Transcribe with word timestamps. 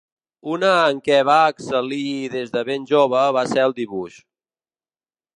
Una 0.51 0.69
en 0.93 1.01
què 1.07 1.17
va 1.29 1.35
excel·lir 1.51 1.99
des 2.35 2.49
de 2.55 2.63
ben 2.69 2.87
jove 2.93 3.21
va 3.37 3.43
ser 3.53 3.67
el 3.67 3.77
dibuix. 3.81 4.17